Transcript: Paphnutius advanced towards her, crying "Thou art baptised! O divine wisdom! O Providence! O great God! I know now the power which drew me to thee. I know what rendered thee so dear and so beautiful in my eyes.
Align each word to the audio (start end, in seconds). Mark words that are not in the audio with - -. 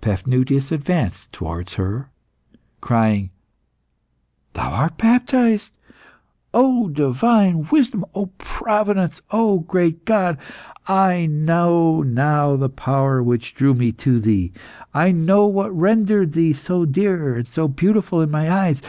Paphnutius 0.00 0.72
advanced 0.72 1.30
towards 1.30 1.74
her, 1.74 2.08
crying 2.80 3.28
"Thou 4.54 4.70
art 4.72 4.96
baptised! 4.96 5.72
O 6.54 6.88
divine 6.88 7.68
wisdom! 7.70 8.02
O 8.14 8.30
Providence! 8.38 9.20
O 9.30 9.58
great 9.58 10.06
God! 10.06 10.38
I 10.86 11.26
know 11.26 12.00
now 12.02 12.56
the 12.56 12.70
power 12.70 13.22
which 13.22 13.54
drew 13.54 13.74
me 13.74 13.92
to 13.92 14.20
thee. 14.20 14.54
I 14.94 15.12
know 15.12 15.46
what 15.46 15.76
rendered 15.78 16.32
thee 16.32 16.54
so 16.54 16.86
dear 16.86 17.34
and 17.34 17.46
so 17.46 17.68
beautiful 17.68 18.22
in 18.22 18.30
my 18.30 18.50
eyes. 18.50 18.80